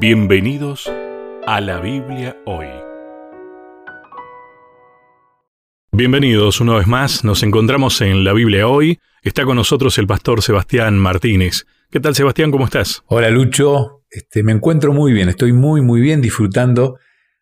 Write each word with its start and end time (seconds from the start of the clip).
Bienvenidos 0.00 0.90
a 1.46 1.60
la 1.60 1.78
Biblia 1.80 2.36
hoy. 2.46 2.66
Bienvenidos 5.92 6.60
una 6.60 6.74
vez 6.74 6.88
más, 6.88 7.24
nos 7.24 7.44
encontramos 7.44 8.00
en 8.00 8.24
la 8.24 8.32
Biblia 8.32 8.66
hoy. 8.66 8.98
Está 9.22 9.44
con 9.44 9.56
nosotros 9.56 9.96
el 9.98 10.08
pastor 10.08 10.42
Sebastián 10.42 10.98
Martínez. 10.98 11.66
¿Qué 11.90 12.00
tal 12.00 12.16
Sebastián? 12.16 12.50
¿Cómo 12.50 12.64
estás? 12.64 13.04
Hola 13.06 13.30
Lucho, 13.30 14.02
este, 14.10 14.42
me 14.42 14.50
encuentro 14.50 14.92
muy 14.92 15.12
bien, 15.12 15.28
estoy 15.28 15.52
muy 15.52 15.80
muy 15.80 16.00
bien 16.00 16.20
disfrutando 16.20 16.98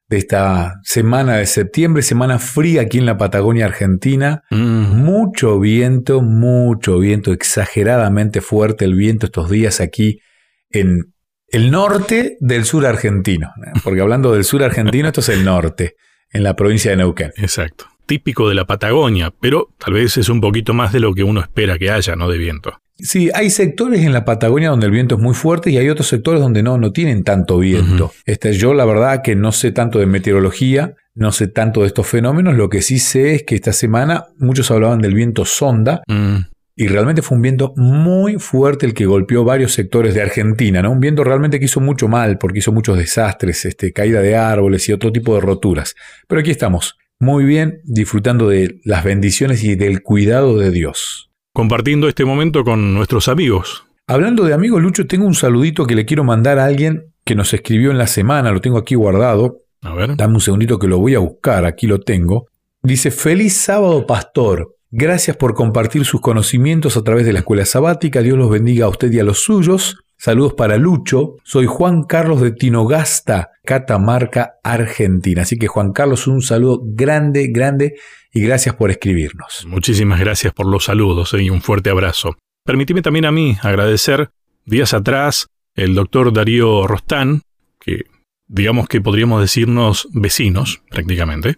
de 0.08 0.18
esta 0.18 0.74
semana 0.82 1.36
de 1.36 1.46
septiembre, 1.46 2.02
semana 2.02 2.38
fría 2.38 2.82
aquí 2.82 2.98
en 2.98 3.06
la 3.06 3.16
Patagonia 3.16 3.64
Argentina. 3.64 4.42
Mm, 4.50 5.02
Mucho 5.02 5.58
viento, 5.58 6.20
mucho 6.20 6.98
viento, 6.98 7.32
exageradamente 7.32 8.42
fuerte 8.42 8.84
el 8.84 8.94
viento 8.94 9.24
estos 9.24 9.48
días 9.48 9.80
aquí 9.80 10.20
en 10.68 11.12
el 11.52 11.70
norte 11.70 12.36
del 12.40 12.64
sur 12.64 12.84
argentino. 12.86 13.52
¿no? 13.56 13.72
Porque 13.84 14.00
hablando 14.00 14.32
del 14.32 14.44
sur 14.44 14.62
argentino, 14.62 15.06
esto 15.08 15.20
es 15.20 15.28
el 15.28 15.44
norte, 15.44 15.96
en 16.32 16.42
la 16.42 16.56
provincia 16.56 16.90
de 16.90 16.96
Neuquén. 16.96 17.32
exacto. 17.36 17.86
Típico 18.06 18.48
de 18.48 18.56
la 18.56 18.66
Patagonia, 18.66 19.32
pero 19.40 19.68
tal 19.78 19.94
vez 19.94 20.16
es 20.16 20.28
un 20.28 20.40
poquito 20.40 20.74
más 20.74 20.92
de 20.92 20.98
lo 21.00 21.14
que 21.14 21.22
uno 21.22 21.40
espera 21.40 21.78
que 21.78 21.90
haya, 21.90 22.16
¿no? 22.16 22.28
De 22.28 22.36
viento. 22.36 22.80
Sí, 22.98 23.30
hay 23.32 23.48
sectores 23.48 24.00
en 24.00 24.12
la 24.12 24.24
Patagonia 24.24 24.70
donde 24.70 24.86
el 24.86 24.92
viento 24.92 25.14
es 25.14 25.20
muy 25.20 25.34
fuerte 25.34 25.70
y 25.70 25.78
hay 25.78 25.88
otros 25.88 26.08
sectores 26.08 26.40
donde 26.40 26.62
no, 26.62 26.78
no 26.78 26.92
tienen 26.92 27.24
tanto 27.24 27.58
viento. 27.58 28.12
Este, 28.26 28.52
yo 28.52 28.74
la 28.74 28.84
verdad 28.84 29.22
que 29.22 29.34
no 29.34 29.50
sé 29.52 29.72
tanto 29.72 29.98
de 29.98 30.06
meteorología, 30.06 30.94
no 31.14 31.32
sé 31.32 31.46
tanto 31.48 31.80
de 31.82 31.86
estos 31.88 32.06
fenómenos, 32.06 32.54
lo 32.54 32.68
que 32.68 32.82
sí 32.82 32.98
sé 32.98 33.34
es 33.34 33.42
que 33.44 33.54
esta 33.54 33.72
semana 33.72 34.26
muchos 34.38 34.70
hablaban 34.70 35.00
del 35.00 35.14
viento 35.14 35.44
sonda 35.44 36.02
Mm, 36.06 36.36
y 36.74 36.88
realmente 36.88 37.22
fue 37.22 37.36
un 37.36 37.42
viento 37.42 37.74
muy 37.76 38.36
fuerte 38.38 38.86
el 38.86 38.94
que 38.94 39.06
golpeó 39.06 39.44
varios 39.44 39.72
sectores 39.72 40.14
de 40.14 40.22
Argentina, 40.22 40.82
¿no? 40.82 40.90
Un 40.90 41.00
viento 41.00 41.22
realmente 41.22 41.58
que 41.58 41.66
hizo 41.66 41.80
mucho 41.80 42.08
mal 42.08 42.38
porque 42.38 42.60
hizo 42.60 42.72
muchos 42.72 42.96
desastres, 42.96 43.64
este, 43.64 43.92
caída 43.92 44.20
de 44.20 44.36
árboles 44.36 44.88
y 44.88 44.92
otro 44.92 45.12
tipo 45.12 45.34
de 45.34 45.42
roturas. 45.42 45.94
Pero 46.28 46.40
aquí 46.40 46.50
estamos, 46.50 46.96
muy 47.20 47.44
bien, 47.44 47.80
disfrutando 47.84 48.48
de 48.48 48.80
las 48.84 49.04
bendiciones 49.04 49.62
y 49.64 49.74
del 49.74 50.02
cuidado 50.02 50.58
de 50.58 50.70
Dios. 50.70 51.30
compartiendo 51.54 52.08
este 52.08 52.24
momento 52.24 52.64
con 52.64 52.94
nuestros 52.94 53.28
amigos. 53.28 53.84
Hablando 54.06 54.44
de 54.44 54.54
amigos, 54.54 54.82
Lucho, 54.82 55.06
tengo 55.06 55.26
un 55.26 55.34
saludito 55.34 55.86
que 55.86 55.94
le 55.94 56.06
quiero 56.06 56.24
mandar 56.24 56.58
a 56.58 56.64
alguien 56.64 57.12
que 57.24 57.34
nos 57.34 57.52
escribió 57.52 57.90
en 57.90 57.98
la 57.98 58.06
semana, 58.06 58.50
lo 58.50 58.60
tengo 58.60 58.78
aquí 58.78 58.94
guardado. 58.94 59.58
A 59.82 59.94
ver. 59.94 60.16
Dame 60.16 60.34
un 60.34 60.40
segundito 60.40 60.78
que 60.78 60.88
lo 60.88 60.98
voy 60.98 61.14
a 61.14 61.18
buscar, 61.18 61.64
aquí 61.66 61.86
lo 61.86 62.00
tengo. 62.00 62.46
Dice, 62.82 63.10
feliz 63.10 63.54
sábado, 63.54 64.06
pastor. 64.06 64.76
Gracias 64.94 65.38
por 65.38 65.54
compartir 65.54 66.04
sus 66.04 66.20
conocimientos 66.20 66.98
a 66.98 67.02
través 67.02 67.24
de 67.24 67.32
la 67.32 67.38
escuela 67.38 67.64
sabática. 67.64 68.20
Dios 68.20 68.36
los 68.36 68.50
bendiga 68.50 68.84
a 68.84 68.90
usted 68.90 69.10
y 69.10 69.20
a 69.20 69.24
los 69.24 69.42
suyos. 69.42 70.04
Saludos 70.18 70.52
para 70.52 70.76
Lucho. 70.76 71.36
Soy 71.44 71.64
Juan 71.64 72.02
Carlos 72.02 72.42
de 72.42 72.52
Tinogasta, 72.52 73.52
Catamarca, 73.64 74.56
Argentina. 74.62 75.42
Así 75.42 75.56
que 75.56 75.66
Juan 75.66 75.94
Carlos, 75.94 76.26
un 76.26 76.42
saludo 76.42 76.82
grande, 76.84 77.48
grande 77.48 77.94
y 78.34 78.42
gracias 78.42 78.74
por 78.74 78.90
escribirnos. 78.90 79.64
Muchísimas 79.66 80.20
gracias 80.20 80.52
por 80.52 80.66
los 80.66 80.84
saludos 80.84 81.32
eh, 81.32 81.42
y 81.42 81.48
un 81.48 81.62
fuerte 81.62 81.88
abrazo. 81.88 82.36
Permitime 82.62 83.00
también 83.00 83.24
a 83.24 83.32
mí 83.32 83.56
agradecer, 83.62 84.28
días 84.66 84.92
atrás, 84.92 85.46
el 85.74 85.94
doctor 85.94 86.34
Darío 86.34 86.86
Rostán, 86.86 87.40
que 87.80 88.04
digamos 88.46 88.88
que 88.88 89.00
podríamos 89.00 89.40
decirnos 89.40 90.06
vecinos 90.12 90.82
prácticamente, 90.90 91.56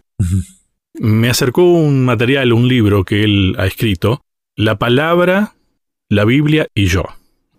me 0.95 1.29
acercó 1.29 1.65
un 1.65 2.05
material, 2.05 2.53
un 2.53 2.69
libro 2.69 3.05
que 3.05 3.25
él 3.25 3.57
ha 3.59 3.67
escrito, 3.67 4.23
La 4.57 4.79
palabra, 4.79 5.55
la 6.09 6.25
Biblia 6.25 6.69
y 6.75 6.87
yo. 6.87 7.05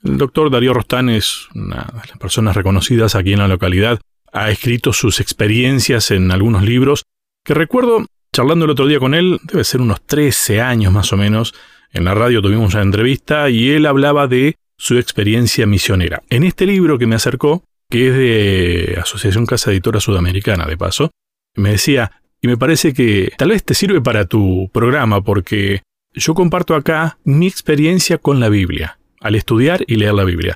El 0.03 0.17
doctor 0.17 0.50
Darío 0.50 0.73
Rostán 0.73 1.09
es 1.09 1.47
una 1.53 1.91
de 1.94 2.08
las 2.08 2.17
personas 2.17 2.56
reconocidas 2.56 3.16
aquí 3.16 3.33
en 3.33 3.39
la 3.39 3.47
localidad, 3.47 4.00
ha 4.31 4.52
escrito 4.52 4.94
sus 4.94 5.19
experiencias 5.19 6.11
en 6.11 6.31
algunos 6.31 6.63
libros 6.63 7.03
que 7.44 7.53
recuerdo 7.53 8.06
charlando 8.36 8.66
el 8.66 8.72
otro 8.72 8.85
día 8.85 9.00
con 9.00 9.13
él, 9.13 9.40
debe 9.44 9.63
ser 9.63 9.79
unos 9.79 10.06
13 10.06 10.59
años 10.59 10.91
más 10.91 11.13
o 11.13 11.17
menos, 11.17 11.53
en 11.94 12.03
la 12.03 12.13
radio 12.13 12.41
tuvimos 12.41 12.73
una 12.73 12.84
entrevista 12.84 13.50
y 13.50 13.69
él 13.69 13.85
hablaba 13.85 14.28
de 14.28 14.57
su 14.78 14.97
experiencia 14.97 15.66
misionera. 15.66 16.22
En 16.29 16.44
este 16.44 16.66
libro 16.66 16.97
que 16.97 17.07
me 17.07 17.16
acercó, 17.16 17.63
que 17.90 18.09
es 18.09 18.13
de 18.13 19.00
Asociación 19.00 19.46
Casa 19.46 19.72
Editora 19.72 20.02
Sudamericana, 20.02 20.66
de 20.66 20.75
paso, 20.75 21.12
me 21.56 21.72
decía, 21.72 22.12
y 22.45 22.47
me 22.47 22.57
parece 22.57 22.94
que 22.94 23.31
tal 23.39 23.50
vez 23.50 23.63
te 23.63 23.73
sirve 23.73 24.01
para 24.01 24.25
tu 24.25 24.69
programa 24.72 25.23
porque 25.23 25.81
yo 26.13 26.35
comparto 26.35 26.75
acá 26.75 27.17
mi 27.23 27.47
experiencia 27.47 28.19
con 28.19 28.39
la 28.39 28.50
Biblia, 28.50 29.00
al 29.19 29.33
estudiar 29.33 29.83
y 29.88 29.95
leer 29.95 30.13
la 30.13 30.25
Biblia, 30.25 30.55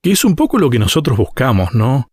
que 0.00 0.12
es 0.12 0.24
un 0.24 0.36
poco 0.36 0.60
lo 0.60 0.70
que 0.70 0.78
nosotros 0.78 1.18
buscamos, 1.18 1.74
¿no? 1.74 2.12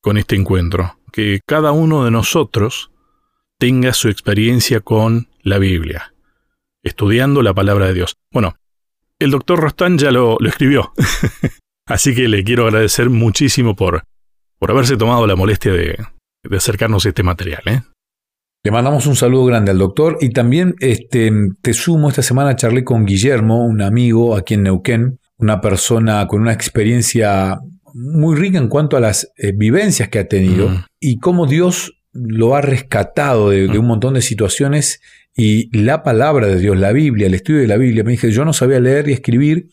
Con 0.00 0.16
este 0.16 0.36
encuentro, 0.36 0.98
que 1.12 1.40
cada 1.44 1.72
uno 1.72 2.06
de 2.06 2.10
nosotros 2.10 2.90
tenga 3.58 3.92
su 3.92 4.08
experiencia 4.08 4.80
con 4.80 5.28
la 5.42 5.58
Biblia, 5.58 6.14
estudiando 6.82 7.42
la 7.42 7.52
palabra 7.52 7.88
de 7.88 7.92
Dios. 7.92 8.16
Bueno, 8.32 8.56
el 9.18 9.32
doctor 9.32 9.60
Rostán 9.60 9.98
ya 9.98 10.10
lo, 10.12 10.38
escribió, 10.40 10.94
así 11.86 12.14
que 12.14 12.26
le 12.26 12.42
quiero 12.42 12.64
agradecer 12.64 13.10
muchísimo 13.10 13.76
por, 13.76 14.04
por 14.58 14.70
haberse 14.70 14.96
tomado 14.96 15.26
la 15.26 15.36
molestia 15.36 15.74
de, 15.74 15.98
de 16.42 16.56
acercarnos 16.56 17.04
a 17.04 17.10
este 17.10 17.22
material. 17.22 17.62
¿eh? 17.66 17.82
Le 18.66 18.72
mandamos 18.72 19.06
un 19.06 19.14
saludo 19.14 19.44
grande 19.44 19.70
al 19.70 19.78
doctor 19.78 20.18
y 20.20 20.30
también 20.30 20.74
este, 20.80 21.30
te 21.62 21.72
sumo, 21.72 22.08
esta 22.08 22.22
semana 22.22 22.56
charlé 22.56 22.82
con 22.82 23.06
Guillermo, 23.06 23.64
un 23.64 23.80
amigo 23.80 24.34
aquí 24.34 24.54
en 24.54 24.64
Neuquén, 24.64 25.20
una 25.36 25.60
persona 25.60 26.26
con 26.26 26.40
una 26.40 26.52
experiencia 26.52 27.60
muy 27.94 28.34
rica 28.34 28.58
en 28.58 28.66
cuanto 28.66 28.96
a 28.96 29.00
las 29.00 29.30
eh, 29.36 29.52
vivencias 29.54 30.08
que 30.08 30.18
ha 30.18 30.26
tenido 30.26 30.68
Mm. 30.68 30.84
y 30.98 31.18
cómo 31.18 31.46
Dios 31.46 31.92
lo 32.12 32.56
ha 32.56 32.60
rescatado 32.60 33.50
de, 33.50 33.68
de 33.68 33.78
un 33.78 33.86
montón 33.86 34.14
de 34.14 34.20
situaciones 34.20 35.00
y 35.36 35.70
la 35.70 36.02
palabra 36.02 36.48
de 36.48 36.58
Dios, 36.58 36.76
la 36.76 36.90
Biblia, 36.90 37.28
el 37.28 37.34
estudio 37.34 37.60
de 37.60 37.68
la 37.68 37.76
Biblia. 37.76 38.02
Me 38.02 38.10
dije, 38.10 38.32
yo 38.32 38.44
no 38.44 38.52
sabía 38.52 38.80
leer 38.80 39.08
y 39.08 39.12
escribir 39.12 39.68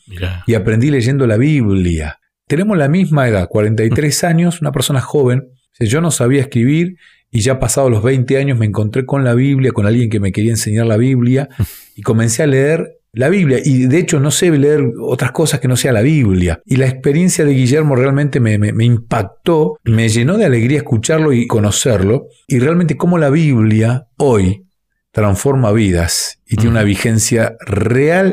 y 0.46 0.54
aprendí 0.54 0.92
leyendo 0.92 1.26
la 1.26 1.38
Biblia. 1.38 2.20
Tenemos 2.48 2.78
la 2.78 2.90
misma 2.90 3.28
edad, 3.28 3.48
43 3.50 4.24
años, 4.24 4.62
una 4.62 4.72
persona 4.72 5.02
joven. 5.02 5.48
Yo 5.80 6.00
no 6.00 6.12
sabía 6.12 6.42
escribir 6.42 6.98
y 7.34 7.42
ya 7.42 7.60
pasados 7.60 7.92
los 7.92 8.02
20 8.04 8.38
años 8.38 8.58
me 8.58 8.66
encontré 8.66 9.06
con 9.06 9.24
la 9.26 9.34
Biblia, 9.34 9.72
con 9.74 9.86
alguien 9.86 10.10
que 10.10 10.20
me 10.22 10.32
quería 10.32 10.52
enseñar 10.52 10.86
la 10.86 10.96
Biblia 10.98 11.50
y 11.96 12.02
comencé 12.02 12.44
a 12.44 12.48
leer 12.48 13.00
la 13.12 13.30
Biblia. 13.30 13.60
Y 13.64 13.88
de 13.88 13.98
hecho 14.00 14.20
no 14.20 14.32
sé 14.32 14.50
leer 14.52 14.82
otras 15.02 15.32
cosas 15.32 15.60
que 15.60 15.68
no 15.68 15.76
sea 15.76 15.92
la 15.92 16.02
Biblia. 16.02 16.62
Y 16.66 16.78
la 16.78 16.88
experiencia 16.88 17.44
de 17.46 17.54
Guillermo 17.54 17.96
realmente 17.96 18.40
me, 18.40 18.58
me- 18.58 18.74
me 18.74 18.86
impactó, 18.86 19.78
me 19.84 20.10
llenó 20.10 20.38
de 20.38 20.46
alegría 20.46 20.78
escucharlo 20.78 21.34
y 21.34 21.46
conocerlo. 21.46 22.28
Y 22.48 22.60
realmente 22.60 22.96
cómo 22.98 23.18
la 23.18 23.30
Biblia 23.30 24.08
hoy 24.18 24.64
transforma 25.12 25.72
vidas 25.72 26.40
y 26.48 26.56
tiene 26.56 26.72
una 26.72 26.82
vigencia 26.84 27.56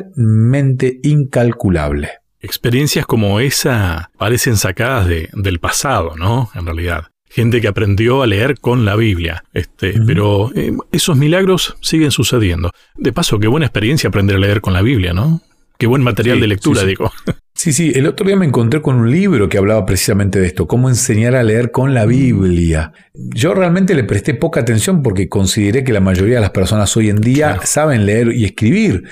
realmente 0.04 0.98
incalculable. 1.02 2.08
experiencias 2.40 3.04
como 3.04 3.38
esa 3.40 4.10
parecen 4.18 4.56
sacadas 4.56 5.06
de, 5.06 5.28
del 5.34 5.58
pasado, 5.60 6.16
¿no? 6.16 6.48
En 6.54 6.64
realidad. 6.64 7.04
Gente 7.32 7.60
que 7.60 7.68
aprendió 7.68 8.22
a 8.22 8.26
leer 8.26 8.58
con 8.60 8.84
la 8.84 8.96
Biblia. 8.96 9.44
Este. 9.54 9.94
Pero 10.06 10.50
eh, 10.54 10.72
esos 10.92 11.16
milagros 11.16 11.76
siguen 11.80 12.10
sucediendo. 12.10 12.72
De 12.96 13.12
paso, 13.12 13.38
qué 13.38 13.46
buena 13.46 13.66
experiencia 13.66 14.08
aprender 14.08 14.36
a 14.36 14.40
leer 14.40 14.60
con 14.60 14.72
la 14.72 14.82
Biblia, 14.82 15.12
¿no? 15.12 15.40
Qué 15.78 15.86
buen 15.86 16.02
material 16.02 16.36
Sí, 16.36 16.40
de 16.42 16.46
lectura, 16.48 16.80
sí, 16.80 16.86
sí. 16.86 16.88
digo. 16.90 17.12
Sí, 17.54 17.72
sí, 17.72 17.92
el 17.94 18.06
otro 18.06 18.26
día 18.26 18.36
me 18.36 18.46
encontré 18.46 18.82
con 18.82 18.96
un 18.96 19.10
libro 19.10 19.48
que 19.48 19.58
hablaba 19.58 19.86
precisamente 19.86 20.40
de 20.40 20.46
esto, 20.46 20.66
cómo 20.66 20.88
enseñar 20.88 21.36
a 21.36 21.42
leer 21.42 21.70
con 21.70 21.94
la 21.94 22.04
Biblia. 22.06 22.92
Yo 23.14 23.54
realmente 23.54 23.94
le 23.94 24.04
presté 24.04 24.34
poca 24.34 24.60
atención 24.60 25.02
porque 25.02 25.28
consideré 25.28 25.84
que 25.84 25.92
la 25.92 26.00
mayoría 26.00 26.36
de 26.36 26.40
las 26.42 26.50
personas 26.50 26.94
hoy 26.96 27.08
en 27.10 27.20
día 27.20 27.48
Claro. 27.52 27.62
saben 27.64 28.06
leer 28.06 28.32
y 28.34 28.44
escribir. 28.44 29.04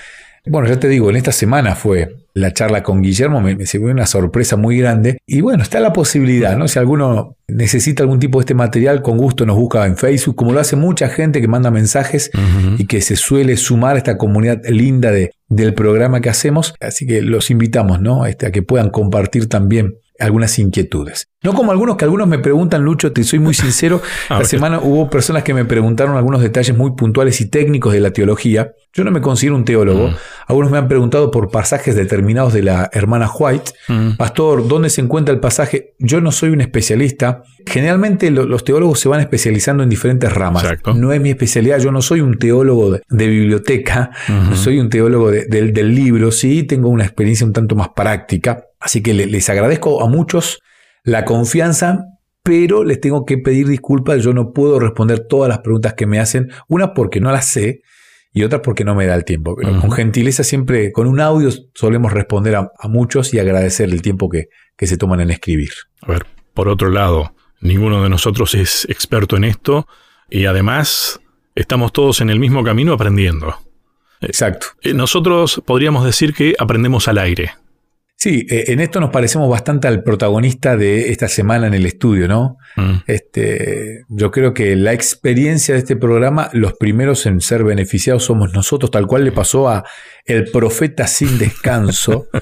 Bueno, 0.48 0.68
ya 0.68 0.78
te 0.78 0.88
digo, 0.88 1.10
en 1.10 1.16
esta 1.16 1.32
semana 1.32 1.74
fue 1.74 2.16
la 2.34 2.52
charla 2.52 2.82
con 2.82 3.02
Guillermo, 3.02 3.40
me, 3.40 3.56
me 3.56 3.66
sirvió 3.66 3.90
una 3.90 4.06
sorpresa 4.06 4.56
muy 4.56 4.78
grande. 4.78 5.18
Y 5.26 5.40
bueno, 5.40 5.62
está 5.62 5.80
la 5.80 5.92
posibilidad, 5.92 6.56
¿no? 6.56 6.68
Si 6.68 6.78
alguno 6.78 7.36
necesita 7.48 8.02
algún 8.02 8.20
tipo 8.20 8.38
de 8.38 8.42
este 8.42 8.54
material, 8.54 9.02
con 9.02 9.18
gusto 9.18 9.44
nos 9.44 9.56
busca 9.56 9.84
en 9.86 9.96
Facebook, 9.96 10.36
como 10.36 10.52
lo 10.52 10.60
hace 10.60 10.76
mucha 10.76 11.08
gente 11.08 11.40
que 11.40 11.48
manda 11.48 11.70
mensajes 11.70 12.30
y 12.78 12.86
que 12.86 13.00
se 13.00 13.16
suele 13.16 13.56
sumar 13.56 13.96
a 13.96 13.98
esta 13.98 14.18
comunidad 14.18 14.60
linda 14.68 15.10
de, 15.10 15.32
del 15.48 15.74
programa 15.74 16.20
que 16.20 16.30
hacemos. 16.30 16.74
Así 16.80 17.06
que 17.06 17.22
los 17.22 17.50
invitamos 17.50 18.00
¿no? 18.00 18.26
Este, 18.26 18.46
a 18.46 18.52
que 18.52 18.62
puedan 18.62 18.90
compartir 18.90 19.48
también 19.48 19.94
algunas 20.18 20.58
inquietudes. 20.58 21.28
No 21.42 21.54
como 21.54 21.70
algunos 21.70 21.96
que 21.96 22.04
algunos 22.04 22.26
me 22.26 22.38
preguntan, 22.40 22.82
Lucho, 22.82 23.12
te 23.12 23.22
soy 23.22 23.38
muy 23.38 23.54
sincero, 23.54 24.02
la 24.28 24.44
semana 24.44 24.80
hubo 24.80 25.08
personas 25.08 25.44
que 25.44 25.54
me 25.54 25.64
preguntaron 25.64 26.16
algunos 26.16 26.42
detalles 26.42 26.76
muy 26.76 26.92
puntuales 26.96 27.40
y 27.40 27.48
técnicos 27.48 27.92
de 27.92 28.00
la 28.00 28.10
teología. 28.10 28.72
Yo 28.92 29.04
no 29.04 29.10
me 29.12 29.20
considero 29.20 29.54
un 29.54 29.64
teólogo. 29.64 30.08
Mm. 30.08 30.14
Algunos 30.48 30.70
me 30.72 30.78
han 30.78 30.88
preguntado 30.88 31.30
por 31.30 31.50
pasajes 31.50 31.94
determinados 31.94 32.52
de 32.52 32.62
la 32.64 32.90
hermana 32.92 33.30
White. 33.30 33.70
Mm. 33.86 34.16
Pastor, 34.16 34.66
¿dónde 34.66 34.90
se 34.90 35.00
encuentra 35.02 35.32
el 35.32 35.38
pasaje? 35.40 35.94
Yo 36.00 36.20
no 36.20 36.32
soy 36.32 36.48
un 36.50 36.60
especialista. 36.62 37.42
Generalmente 37.66 38.30
lo- 38.32 38.46
los 38.46 38.64
teólogos 38.64 38.98
se 38.98 39.08
van 39.08 39.20
especializando 39.20 39.82
en 39.84 39.90
diferentes 39.90 40.32
ramas. 40.32 40.64
Exacto. 40.64 40.94
No 40.94 41.12
es 41.12 41.20
mi 41.20 41.30
especialidad. 41.30 41.78
Yo 41.78 41.92
no 41.92 42.02
soy 42.02 42.20
un 42.22 42.38
teólogo 42.38 42.90
de, 42.92 43.02
de 43.08 43.26
biblioteca. 43.28 44.10
No 44.28 44.56
soy 44.56 44.80
un 44.80 44.88
teólogo 44.88 45.30
de- 45.30 45.44
del 45.46 45.94
libro. 45.94 46.32
Sí, 46.32 46.64
tengo 46.64 46.88
una 46.88 47.04
experiencia 47.04 47.46
un 47.46 47.52
tanto 47.52 47.76
más 47.76 47.90
práctica. 47.90 48.64
Así 48.80 49.02
que 49.02 49.14
le- 49.14 49.26
les 49.26 49.48
agradezco 49.50 50.02
a 50.02 50.08
muchos 50.08 50.60
la 51.04 51.24
confianza 51.24 52.04
pero 52.48 52.82
les 52.82 52.98
tengo 52.98 53.26
que 53.26 53.36
pedir 53.36 53.68
disculpas, 53.68 54.22
yo 54.24 54.32
no 54.32 54.52
puedo 54.54 54.80
responder 54.80 55.20
todas 55.28 55.50
las 55.50 55.58
preguntas 55.58 55.92
que 55.92 56.06
me 56.06 56.18
hacen, 56.18 56.50
una 56.66 56.94
porque 56.94 57.20
no 57.20 57.30
las 57.30 57.44
sé 57.44 57.82
y 58.32 58.42
otra 58.42 58.62
porque 58.62 58.84
no 58.84 58.94
me 58.94 59.04
da 59.04 59.16
el 59.16 59.26
tiempo. 59.26 59.54
Pero 59.54 59.78
con 59.82 59.92
gentileza 59.92 60.42
siempre, 60.44 60.90
con 60.90 61.06
un 61.06 61.20
audio 61.20 61.50
solemos 61.74 62.10
responder 62.10 62.56
a, 62.56 62.70
muchos 62.84 63.34
y 63.34 63.38
agradecer 63.38 63.90
el 63.90 64.00
tiempo 64.00 64.30
que, 64.30 64.46
que 64.78 64.86
se 64.86 64.96
toman 64.96 65.20
en 65.20 65.30
escribir. 65.30 65.68
A 66.00 66.10
ver, 66.10 66.24
por 66.54 66.68
otro 66.68 66.88
lado, 66.88 67.34
ninguno 67.60 68.02
de 68.02 68.08
nosotros 68.08 68.54
es 68.54 68.86
experto 68.88 69.36
en 69.36 69.44
esto 69.44 69.86
y 70.30 70.46
además 70.46 71.20
estamos 71.54 71.92
todos 71.92 72.22
en 72.22 72.30
el 72.30 72.40
mismo 72.40 72.64
camino 72.64 72.94
aprendiendo. 72.94 73.58
Exacto. 74.22 74.68
Eh, 74.80 74.94
nosotros 74.94 75.60
podríamos 75.66 76.02
decir 76.06 76.32
que 76.32 76.54
aprendemos 76.58 77.08
al 77.08 77.18
aire. 77.18 77.50
Sí, 78.20 78.44
eh, 78.50 78.64
en 78.72 78.80
esto 78.80 78.98
nos 78.98 79.10
parecemos 79.10 79.48
bastante 79.48 79.86
al 79.86 80.02
protagonista 80.02 80.76
de 80.76 81.10
esta 81.10 81.28
semana 81.28 81.68
en 81.68 81.74
el 81.74 81.86
estudio, 81.86 82.26
¿no? 82.26 82.56
Mm. 82.74 82.96
Este, 83.06 84.02
yo 84.08 84.32
creo 84.32 84.52
que 84.54 84.74
la 84.74 84.92
experiencia 84.92 85.74
de 85.74 85.78
este 85.78 85.94
programa, 85.94 86.50
los 86.52 86.72
primeros 86.72 87.26
en 87.26 87.40
ser 87.40 87.62
beneficiados 87.62 88.24
somos 88.24 88.52
nosotros, 88.52 88.90
tal 88.90 89.06
cual 89.06 89.22
le 89.22 89.30
pasó 89.30 89.68
a 89.68 89.84
el 90.24 90.50
profeta 90.50 91.06
sin 91.06 91.38
descanso. 91.38 92.26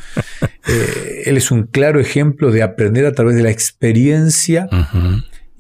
Eh, 0.69 1.23
él 1.27 1.37
es 1.37 1.53
un 1.53 1.69
claro 1.69 2.01
ejemplo 2.01 2.51
de 2.51 2.65
aprender 2.65 3.07
a 3.07 3.13
través 3.13 3.37
de 3.37 3.45
la 3.45 3.51
experiencia 3.51 4.69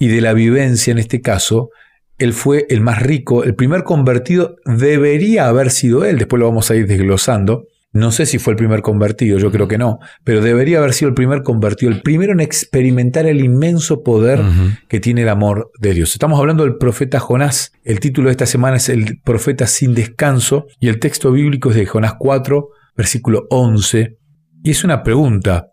y 0.00 0.08
de 0.08 0.20
la 0.20 0.32
vivencia, 0.32 0.90
en 0.90 0.98
este 0.98 1.20
caso. 1.20 1.70
Él 2.18 2.32
fue 2.32 2.66
el 2.70 2.80
más 2.80 3.00
rico, 3.00 3.44
el 3.44 3.54
primer 3.54 3.84
convertido 3.84 4.56
debería 4.64 5.46
haber 5.46 5.70
sido 5.70 6.04
él, 6.04 6.18
después 6.18 6.40
lo 6.40 6.46
vamos 6.46 6.72
a 6.72 6.74
ir 6.74 6.88
desglosando 6.88 7.68
no 7.96 8.12
sé 8.12 8.26
si 8.26 8.38
fue 8.38 8.52
el 8.52 8.56
primer 8.56 8.82
convertido, 8.82 9.38
yo 9.38 9.50
creo 9.50 9.68
que 9.68 9.78
no, 9.78 9.98
pero 10.24 10.40
debería 10.40 10.78
haber 10.78 10.92
sido 10.92 11.08
el 11.08 11.14
primer 11.14 11.42
convertido, 11.42 11.90
el 11.90 12.02
primero 12.02 12.32
en 12.32 12.40
experimentar 12.40 13.26
el 13.26 13.44
inmenso 13.44 14.02
poder 14.02 14.42
que 14.88 15.00
tiene 15.00 15.22
el 15.22 15.28
amor 15.28 15.70
de 15.78 15.94
Dios. 15.94 16.12
Estamos 16.12 16.38
hablando 16.38 16.64
del 16.64 16.76
profeta 16.76 17.18
Jonás. 17.18 17.72
El 17.84 18.00
título 18.00 18.28
de 18.28 18.32
esta 18.32 18.46
semana 18.46 18.76
es 18.76 18.88
El 18.88 19.20
profeta 19.24 19.66
sin 19.66 19.94
descanso 19.94 20.66
y 20.80 20.88
el 20.88 21.00
texto 21.00 21.32
bíblico 21.32 21.70
es 21.70 21.76
de 21.76 21.86
Jonás 21.86 22.14
4, 22.18 22.68
versículo 22.96 23.46
11. 23.50 24.18
Y 24.62 24.70
es 24.70 24.84
una 24.84 25.02
pregunta. 25.02 25.72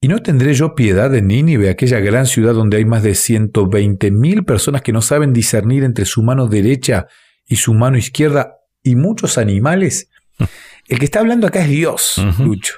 ¿Y 0.00 0.08
no 0.08 0.20
tendré 0.20 0.54
yo 0.54 0.74
piedad 0.74 1.10
de 1.10 1.22
Nínive, 1.22 1.70
aquella 1.70 1.98
gran 1.98 2.26
ciudad 2.26 2.54
donde 2.54 2.76
hay 2.76 2.84
más 2.84 3.02
de 3.02 3.14
120 3.14 4.10
mil 4.12 4.44
personas 4.44 4.82
que 4.82 4.92
no 4.92 5.02
saben 5.02 5.32
discernir 5.32 5.82
entre 5.82 6.04
su 6.04 6.22
mano 6.22 6.46
derecha 6.46 7.06
y 7.46 7.56
su 7.56 7.74
mano 7.74 7.98
izquierda 7.98 8.54
y 8.82 8.94
muchos 8.94 9.38
animales? 9.38 10.08
El 10.88 10.98
que 10.98 11.04
está 11.04 11.20
hablando 11.20 11.46
acá 11.46 11.62
es 11.62 11.68
Dios, 11.68 12.20
Lucho. 12.38 12.76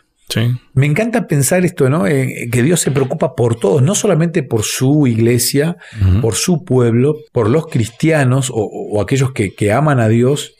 Me 0.74 0.86
encanta 0.86 1.26
pensar 1.26 1.64
esto, 1.64 1.88
¿no? 1.88 2.06
Eh, 2.06 2.48
que 2.52 2.62
Dios 2.62 2.80
se 2.80 2.90
preocupa 2.90 3.34
por 3.34 3.56
todos, 3.56 3.82
no 3.82 3.94
solamente 3.94 4.42
por 4.42 4.62
su 4.62 5.06
iglesia, 5.06 5.76
por 6.20 6.34
su 6.34 6.64
pueblo, 6.64 7.16
por 7.32 7.48
los 7.48 7.66
cristianos 7.66 8.50
o, 8.52 9.00
aquellos 9.00 9.32
que, 9.32 9.54
que, 9.54 9.72
aman 9.72 10.00
a 10.00 10.08
Dios, 10.08 10.54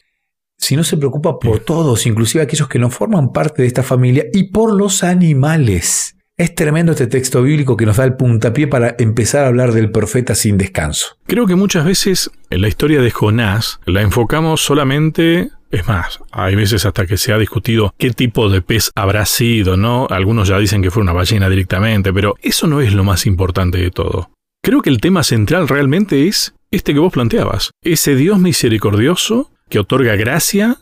sino 0.59 0.85
se 0.85 0.97
preocupa 0.97 1.39
por 1.39 1.61
todos, 1.61 2.07
inclusive 2.07 2.43
aquellos 2.43 2.69
que 2.69 2.79
no 2.79 2.91
forman 2.91 3.33
parte 3.33 3.63
de 3.63 3.69
esta 3.69 3.83
familia 3.83 4.25
y 4.33 4.51
por 4.51 4.75
los 4.75 5.05
animales. 5.05 6.17
Es 6.37 6.55
tremendo 6.55 6.93
este 6.93 7.07
texto 7.07 7.43
bíblico 7.43 7.77
que 7.77 7.85
nos 7.85 7.99
da 7.99 8.05
el 8.05 8.15
puntapié 8.15 8.67
para 8.67 8.97
empezar 8.99 9.45
a 9.45 9.49
hablar 9.49 9.73
del 9.73 9.91
profeta 9.91 10.35
sin 10.35 10.57
descanso. 10.57 11.19
Creo 11.27 11.47
que 11.47 11.55
muchas 11.55 11.85
veces 11.85 12.31
en 12.49 12.63
la 12.63 12.69
historia 12.69 13.03
de 13.03 13.11
Jonás 13.11 13.79
la 13.85 14.01
enfocamos 14.01 14.63
solamente 14.63 15.51
es 15.71 15.87
más, 15.87 16.21
hay 16.33 16.57
veces 16.57 16.85
hasta 16.85 17.07
que 17.07 17.17
se 17.17 17.33
ha 17.33 17.39
discutido 17.39 17.95
qué 17.97 18.11
tipo 18.11 18.49
de 18.49 18.61
pez 18.61 18.91
habrá 18.95 19.25
sido, 19.25 19.77
¿no? 19.77 20.07
Algunos 20.11 20.49
ya 20.49 20.59
dicen 20.59 20.83
que 20.83 20.91
fue 20.91 21.03
una 21.03 21.13
ballena 21.13 21.49
directamente, 21.49 22.13
pero 22.13 22.35
eso 22.43 22.67
no 22.67 22.81
es 22.81 22.93
lo 22.93 23.05
más 23.05 23.27
importante 23.27 23.79
de 23.79 23.91
todo. 23.91 24.31
Creo 24.63 24.83
que 24.83 24.91
el 24.91 25.01
tema 25.01 25.23
central 25.23 25.69
realmente 25.69 26.27
es 26.27 26.55
este 26.71 26.93
que 26.93 27.01
vos 27.01 27.13
planteabas, 27.13 27.71
ese 27.83 28.15
Dios 28.15 28.39
misericordioso 28.39 29.51
que 29.69 29.79
otorga 29.79 30.17
gracia 30.17 30.79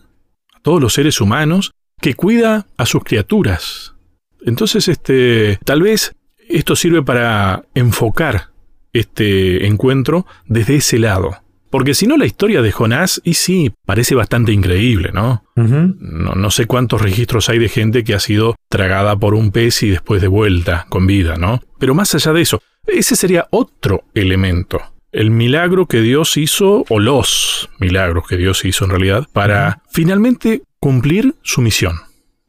a 0.55 0.61
todos 0.61 0.81
los 0.81 0.95
seres 0.95 1.21
humanos, 1.21 1.73
que 2.01 2.15
cuida 2.15 2.67
a 2.77 2.87
sus 2.87 3.05
criaturas. 3.05 3.95
Entonces, 4.41 4.89
este, 4.89 5.59
tal 5.65 5.83
vez 5.83 6.15
esto 6.49 6.77
sirve 6.77 7.03
para 7.03 7.65
enfocar 7.75 8.51
este 8.93 9.67
encuentro 9.67 10.27
desde 10.47 10.77
ese 10.77 10.99
lado. 10.99 11.37
Porque 11.71 11.95
si 11.95 12.07
no, 12.07 12.17
la 12.17 12.27
historia 12.27 12.63
de 12.63 12.73
Jonás, 12.73 13.21
y 13.25 13.35
sí, 13.35 13.73
parece 13.85 14.15
bastante 14.15 14.53
increíble, 14.53 15.11
¿no? 15.13 15.45
¿no? 15.55 16.35
¿no? 16.35 16.51
sé 16.51 16.67
cuántos 16.67 17.03
registros 17.03 17.49
hay 17.49 17.59
de 17.59 17.69
gente 17.69 18.05
que 18.05 18.15
ha 18.15 18.21
sido 18.21 18.57
tragada 18.69 19.17
por 19.17 19.35
un 19.35 19.51
pez 19.51 19.83
y 19.83 19.91
después 19.91 20.23
de 20.23 20.29
vuelta 20.29 20.87
con 20.89 21.07
vida, 21.07 21.37
¿no? 21.37 21.61
Pero 21.79 21.95
más 21.95 22.15
allá 22.15 22.33
de 22.33 22.43
eso, 22.43 22.63
ese 22.87 23.17
sería 23.17 23.47
otro 23.51 24.05
elemento. 24.15 24.81
El 25.13 25.31
milagro 25.31 25.87
que 25.87 26.01
Dios 26.01 26.37
hizo, 26.37 26.85
o 26.89 26.99
los 26.99 27.69
milagros 27.79 28.27
que 28.27 28.37
Dios 28.37 28.65
hizo 28.65 28.85
en 28.85 28.91
realidad, 28.91 29.27
para 29.33 29.83
finalmente 29.91 30.63
cumplir 30.81 31.35
su 31.43 31.61
misión. 31.61 31.97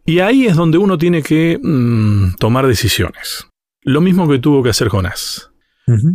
Y 0.05 0.19
ahí 0.19 0.45
es 0.45 0.55
donde 0.55 0.77
uno 0.77 0.97
tiene 0.97 1.21
que 1.21 1.59
mm, 1.61 2.35
tomar 2.39 2.67
decisiones. 2.67 3.47
Lo 3.81 4.01
mismo 4.01 4.27
que 4.27 4.39
tuvo 4.39 4.63
que 4.63 4.69
hacer 4.69 4.89
Jonás. 4.89 5.51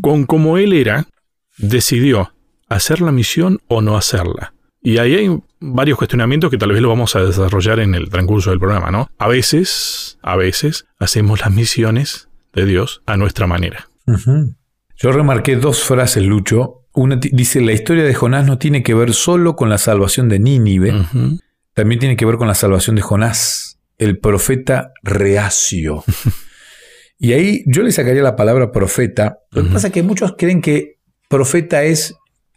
Con 0.03 0.25
como 0.27 0.57
él 0.57 0.73
era, 0.73 1.09
decidió 1.59 2.33
hacer 2.75 3.01
la 3.01 3.13
misión 3.13 3.61
o 3.69 3.83
no 3.83 3.97
hacerla. 3.97 4.55
Y 4.83 4.99
ahí 4.99 5.15
hay 5.15 5.39
varios 5.61 5.97
cuestionamientos 5.97 6.51
que 6.51 6.59
tal 6.59 6.73
vez 6.73 6.83
lo 6.83 6.91
vamos 6.91 7.17
a 7.17 7.25
desarrollar 7.25 7.81
en 7.81 7.95
el 7.95 8.11
transcurso 8.11 8.51
del 8.51 8.59
programa, 8.59 8.91
¿no? 8.91 9.09
A 9.19 9.29
veces, 9.29 10.19
a 10.23 10.37
veces, 10.37 10.85
hacemos 10.99 11.41
las 11.41 11.51
misiones 11.53 12.29
de 12.53 12.67
Dios 12.67 13.03
a 13.07 13.17
nuestra 13.17 13.47
manera. 13.47 13.89
Yo 14.97 15.13
remarqué 15.13 15.57
dos 15.57 15.83
frases, 15.83 16.23
Lucho. 16.25 16.83
Una 16.93 17.17
dice, 17.17 17.61
la 17.63 17.73
historia 17.73 18.05
de 18.05 18.15
Jonás 18.15 18.47
no 18.47 18.59
tiene 18.59 18.83
que 18.83 18.95
ver 18.95 19.15
solo 19.15 19.57
con 19.57 19.71
la 19.71 19.79
salvación 19.79 20.29
de 20.29 20.39
Nínive, 20.39 20.93
también 21.73 21.99
tiene 21.99 22.17
que 22.17 22.27
ver 22.27 22.37
con 22.37 22.47
la 22.47 22.55
salvación 22.55 22.95
de 22.95 23.03
Jonás, 23.03 23.81
el 23.99 24.19
profeta 24.19 24.93
reacio. 25.03 26.05
y 27.19 27.33
ahí 27.33 27.65
yo 27.67 27.83
le 27.83 27.91
sacaría 27.91 28.23
la 28.23 28.37
palabra 28.37 28.71
profeta. 28.71 29.39
Lo 29.51 29.65
que 29.65 29.71
pasa 29.71 29.87
es 29.87 29.93
que 29.93 30.03
muchos 30.03 30.35
creen 30.37 30.61
que 30.61 30.99
profeta 31.29 31.83
es 31.85 32.15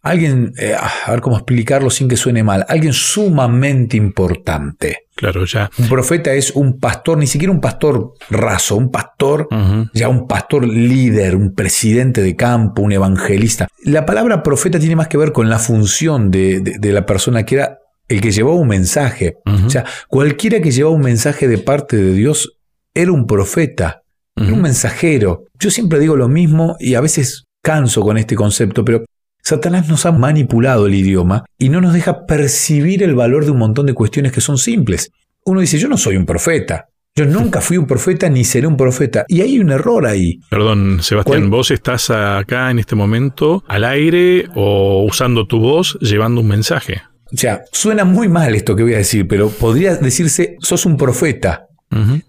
alguien, 0.10 0.54
eh, 0.58 0.74
a 0.74 1.12
ver 1.12 1.22
cómo 1.22 1.38
explicarlo 1.38 1.90
sin 1.90 2.08
que 2.08 2.18
suene 2.18 2.44
mal, 2.44 2.66
alguien 2.70 2.94
sumamente 2.94 3.98
importante. 3.98 5.08
Claro, 5.16 5.46
ya. 5.46 5.70
Un 5.80 5.90
profeta 5.90 6.34
es 6.34 6.52
un 6.52 6.80
pastor, 6.80 7.18
ni 7.18 7.26
siquiera 7.26 7.52
un 7.52 7.60
pastor 7.60 8.14
raso, 8.30 8.76
un 8.76 8.92
pastor, 8.92 9.48
ya 9.94 10.10
un 10.10 10.28
pastor 10.28 10.68
líder, 10.68 11.36
un 11.36 11.56
presidente 11.56 12.22
de 12.22 12.36
campo, 12.36 12.84
un 12.84 12.92
evangelista. 12.92 13.68
La 13.84 14.06
palabra 14.06 14.44
profeta 14.44 14.78
tiene 14.78 14.96
más 14.96 15.08
que 15.08 15.18
ver 15.18 15.32
con 15.32 15.50
la 15.50 15.58
función 15.58 16.30
de, 16.30 16.78
la 16.82 17.06
persona 17.06 17.44
que 17.44 17.56
era 17.56 17.80
el 18.08 18.22
que 18.22 18.32
llevaba 18.32 18.58
un 18.58 18.68
mensaje. 18.68 19.38
O 19.46 19.70
sea, 19.72 19.86
cualquiera 20.08 20.62
que 20.62 20.70
llevaba 20.70 20.96
un 20.96 21.02
mensaje 21.02 21.48
de 21.48 21.58
parte 21.58 21.98
de 21.98 22.14
Dios 22.14 22.58
era 22.94 23.12
un 23.12 23.26
profeta, 23.26 24.04
era 24.36 24.54
un 24.54 24.62
mensajero. 24.62 25.46
Yo 25.60 25.72
siempre 25.72 26.00
digo 26.00 26.16
lo 26.16 26.30
mismo 26.30 26.76
y 26.80 26.94
a 26.94 27.02
veces 27.02 27.46
canso 27.64 28.02
con 28.02 28.20
este 28.20 28.36
concepto, 28.36 28.86
pero 28.86 29.04
Satanás 29.48 29.88
nos 29.88 30.06
ha 30.06 30.12
manipulado 30.12 30.88
el 30.88 30.96
idioma 30.96 31.46
y 31.58 31.70
no 31.70 31.80
nos 31.80 31.94
deja 31.94 32.26
percibir 32.26 33.02
el 33.02 33.16
valor 33.16 33.46
de 33.46 33.52
un 33.52 33.60
montón 33.60 33.86
de 33.86 33.94
cuestiones 33.94 34.34
que 34.34 34.42
son 34.42 34.58
simples. 34.58 35.10
Uno 35.46 35.62
dice, 35.62 35.80
yo 35.80 35.88
no 35.88 35.96
soy 35.96 36.18
un 36.18 36.26
profeta. 36.26 36.90
Yo 37.16 37.26
nunca 37.26 37.62
fui 37.62 37.78
un 37.78 37.88
profeta 37.88 38.28
ni 38.28 38.44
seré 38.44 38.68
un 38.68 38.76
profeta. 38.76 39.24
Y 39.30 39.40
hay 39.40 39.58
un 39.60 39.72
error 39.72 40.06
ahí. 40.06 40.42
Perdón, 40.50 41.00
Sebastián, 41.02 41.50
vos 41.50 41.72
estás 41.72 42.10
acá 42.10 42.70
en 42.72 42.80
este 42.80 42.98
momento 42.98 43.64
al 43.70 43.86
aire 43.86 44.50
o 44.54 45.06
usando 45.06 45.48
tu 45.48 45.60
voz 45.60 45.98
llevando 46.02 46.42
un 46.42 46.48
mensaje. 46.50 47.04
O 47.32 47.38
sea, 47.38 47.62
suena 47.72 48.04
muy 48.04 48.28
mal 48.28 48.54
esto 48.54 48.76
que 48.76 48.84
voy 48.84 48.96
a 48.96 48.98
decir, 48.98 49.30
pero 49.30 49.48
podría 49.48 49.96
decirse, 49.96 50.58
sos 50.60 50.86
un 50.86 50.98
profeta. 50.98 51.68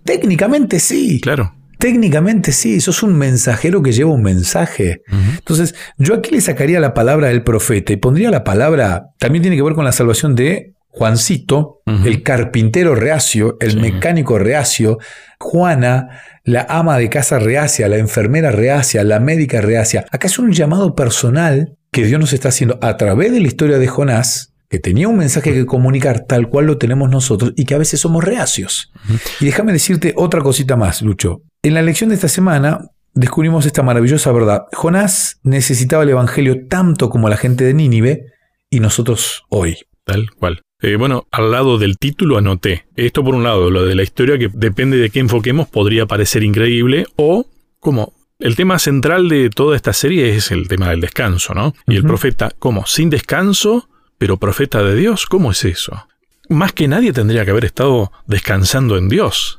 Técnicamente 0.04 0.78
sí. 0.78 1.20
Claro. 1.20 1.52
Técnicamente 1.78 2.52
sí, 2.52 2.80
sos 2.80 3.02
un 3.02 3.16
mensajero 3.16 3.82
que 3.82 3.92
lleva 3.92 4.11
un 4.11 4.23
mensaje. 4.23 5.02
Entonces, 5.37 5.75
yo 5.97 6.14
aquí 6.14 6.32
le 6.32 6.40
sacaría 6.40 6.80
la 6.80 6.92
palabra 6.92 7.28
del 7.28 7.44
profeta 7.44 7.92
y 7.92 7.97
pondría 7.97 8.30
la 8.30 8.44
palabra, 8.44 9.11
también 9.18 9.42
tiene 9.42 9.56
que 9.56 9.62
ver 9.62 9.75
con 9.75 9.85
la 9.85 9.92
salvación 9.92 10.35
de 10.35 10.75
Juancito, 10.90 11.82
el 11.87 12.25
carpintero 12.25 12.97
reacio, 12.97 13.56
el 13.61 13.80
mecánico 13.80 14.38
reacio, 14.38 14.99
Juana, 15.38 16.23
la 16.42 16.66
ama 16.68 16.99
de 16.99 17.08
casa 17.08 17.38
reacia, 17.38 17.88
la 17.88 17.99
enfermera 17.99 18.50
reacia, 18.50 19.04
la 19.04 19.20
médica 19.20 19.61
reacia. 19.61 20.06
Acá 20.11 20.26
es 20.26 20.40
un 20.40 20.50
llamado 20.50 20.97
personal 20.97 21.76
que 21.92 22.04
Dios 22.04 22.18
nos 22.18 22.32
está 22.32 22.49
haciendo 22.49 22.78
a 22.82 22.97
través 22.97 23.30
de 23.30 23.38
la 23.38 23.47
historia 23.47 23.78
de 23.78 23.87
Jonás, 23.87 24.54
que 24.68 24.80
tenía 24.80 25.08
un 25.08 25.16
mensaje 25.16 25.52
que 25.52 25.66
comunicar 25.66 26.25
tal 26.26 26.49
cual 26.49 26.66
lo 26.66 26.78
tenemos 26.78 27.08
nosotros 27.08 27.52
y 27.56 27.64
que 27.64 27.75
a 27.75 27.78
veces 27.78 28.00
somos 28.00 28.25
reacios. 28.25 28.92
Y 29.40 29.47
déjame 29.47 29.73
decirte 29.73 30.14
otra 30.16 30.40
cosita 30.40 30.76
más, 30.76 31.02
Lucho. 31.02 31.42
En 31.62 31.74
la 31.74 31.82
lección 31.82 32.08
de 32.08 32.14
esta 32.14 32.28
semana 32.28 32.90
descubrimos 33.14 33.66
esta 33.66 33.82
maravillosa 33.82 34.30
verdad. 34.30 34.66
Jonás 34.72 35.40
necesitaba 35.42 36.04
el 36.04 36.10
Evangelio 36.10 36.68
tanto 36.68 37.10
como 37.10 37.28
la 37.28 37.36
gente 37.36 37.64
de 37.64 37.74
Nínive 37.74 38.26
y 38.70 38.78
nosotros 38.78 39.44
hoy. 39.48 39.76
Tal 40.04 40.30
cual. 40.30 40.62
Eh, 40.80 40.94
bueno, 40.94 41.26
al 41.32 41.50
lado 41.50 41.76
del 41.76 41.98
título 41.98 42.38
anoté. 42.38 42.86
Esto 42.94 43.24
por 43.24 43.34
un 43.34 43.42
lado, 43.42 43.70
lo 43.70 43.84
de 43.84 43.96
la 43.96 44.04
historia 44.04 44.38
que 44.38 44.48
depende 44.52 44.98
de 44.98 45.10
qué 45.10 45.18
enfoquemos 45.18 45.68
podría 45.68 46.06
parecer 46.06 46.44
increíble 46.44 47.06
o 47.16 47.44
como 47.80 48.14
El 48.38 48.54
tema 48.54 48.78
central 48.78 49.28
de 49.28 49.50
toda 49.50 49.74
esta 49.74 49.92
serie 49.92 50.36
es 50.36 50.52
el 50.52 50.68
tema 50.68 50.90
del 50.90 51.00
descanso, 51.00 51.54
¿no? 51.54 51.74
Y 51.88 51.96
el 51.96 52.04
profeta, 52.04 52.52
¿cómo? 52.56 52.86
¿Sin 52.86 53.10
descanso? 53.10 53.88
¿Pero 54.16 54.36
profeta 54.36 54.84
de 54.84 54.94
Dios? 54.94 55.26
¿Cómo 55.26 55.50
es 55.50 55.64
eso? 55.64 56.06
Más 56.48 56.72
que 56.72 56.86
nadie 56.86 57.12
tendría 57.12 57.44
que 57.44 57.50
haber 57.50 57.64
estado 57.64 58.12
descansando 58.28 58.96
en 58.96 59.08
Dios. 59.08 59.58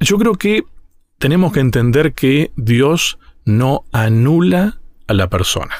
Yo 0.00 0.16
creo 0.16 0.36
que 0.36 0.64
tenemos 1.18 1.52
que 1.52 1.60
entender 1.60 2.12
que 2.14 2.52
Dios 2.56 3.18
no 3.44 3.84
anula 3.92 4.80
a 5.06 5.14
la 5.14 5.28
persona. 5.28 5.74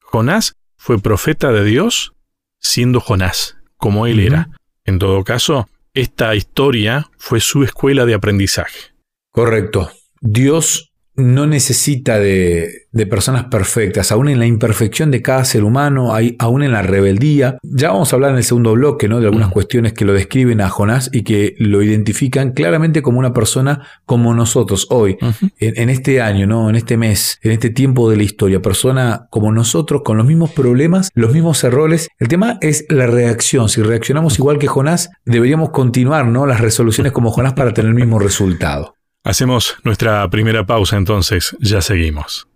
Jonás 0.00 0.54
fue 0.76 0.98
profeta 0.98 1.52
de 1.52 1.64
Dios 1.64 2.12
siendo 2.60 3.00
Jonás, 3.00 3.56
como 3.76 4.06
él 4.06 4.20
era. 4.20 4.50
En 4.84 4.98
todo 4.98 5.24
caso, 5.24 5.68
esta 5.94 6.34
historia 6.34 7.10
fue 7.18 7.40
su 7.40 7.64
escuela 7.64 8.06
de 8.06 8.14
aprendizaje. 8.14 8.92
Correcto. 9.32 9.90
Dios 10.20 10.92
no 11.16 11.46
necesita 11.46 12.18
de, 12.18 12.86
de 12.92 13.06
personas 13.06 13.44
perfectas, 13.44 14.12
aún 14.12 14.28
en 14.28 14.38
la 14.38 14.46
imperfección 14.46 15.10
de 15.10 15.22
cada 15.22 15.44
ser 15.44 15.64
humano, 15.64 16.14
hay- 16.14 16.36
aún 16.38 16.62
en 16.62 16.72
la 16.72 16.82
rebeldía. 16.82 17.58
Ya 17.62 17.90
vamos 17.90 18.12
a 18.12 18.16
hablar 18.16 18.30
en 18.32 18.36
el 18.38 18.44
segundo 18.44 18.72
bloque 18.72 19.08
¿no? 19.08 19.20
de 19.20 19.26
algunas 19.26 19.50
cuestiones 19.50 19.92
que 19.92 20.04
lo 20.04 20.12
describen 20.12 20.60
a 20.60 20.68
Jonás 20.68 21.10
y 21.12 21.22
que 21.22 21.54
lo 21.58 21.82
identifican 21.82 22.52
claramente 22.52 23.02
como 23.02 23.18
una 23.18 23.32
persona 23.32 23.86
como 24.04 24.34
nosotros 24.34 24.86
hoy, 24.90 25.16
en, 25.58 25.80
en 25.80 25.88
este 25.90 26.20
año, 26.20 26.46
¿no? 26.46 26.68
en 26.70 26.76
este 26.76 26.96
mes, 26.96 27.38
en 27.42 27.52
este 27.52 27.70
tiempo 27.70 28.10
de 28.10 28.16
la 28.16 28.22
historia. 28.22 28.60
Persona 28.60 29.26
como 29.30 29.52
nosotros, 29.52 30.02
con 30.04 30.16
los 30.16 30.26
mismos 30.26 30.50
problemas, 30.52 31.10
los 31.14 31.32
mismos 31.32 31.62
errores. 31.64 32.08
El 32.18 32.28
tema 32.28 32.58
es 32.60 32.84
la 32.88 33.06
reacción. 33.06 33.68
Si 33.68 33.82
reaccionamos 33.82 34.38
igual 34.38 34.58
que 34.58 34.66
Jonás, 34.66 35.10
deberíamos 35.24 35.70
continuar 35.70 36.26
¿no? 36.26 36.46
las 36.46 36.60
resoluciones 36.60 37.12
como 37.12 37.30
Jonás 37.30 37.54
para 37.54 37.72
tener 37.72 37.90
el 37.90 37.94
mismo 37.96 38.18
resultado. 38.18 38.95
Hacemos 39.26 39.74
nuestra 39.82 40.30
primera 40.30 40.66
pausa 40.66 40.96
entonces, 40.96 41.56
ya 41.58 41.80
seguimos. 41.80 42.46